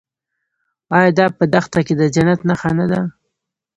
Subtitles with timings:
[0.95, 3.01] آیا دا په دښته کې د جنت نښه نه ده؟